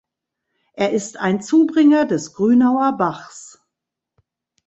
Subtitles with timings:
[0.73, 3.63] Er ist ein Zubringer des Grünauer Bachs.